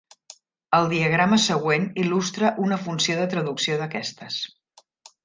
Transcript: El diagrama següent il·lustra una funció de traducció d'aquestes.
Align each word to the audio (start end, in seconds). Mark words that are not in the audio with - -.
El 0.77 0.87
diagrama 0.93 1.37
següent 1.43 1.85
il·lustra 2.03 2.51
una 2.69 2.79
funció 2.87 3.19
de 3.21 3.29
traducció 3.35 3.77
d'aquestes. 3.83 4.39